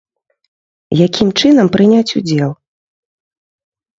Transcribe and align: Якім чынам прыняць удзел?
Якім 1.07 1.27
чынам 1.41 1.67
прыняць 1.77 2.15
удзел? 2.19 2.51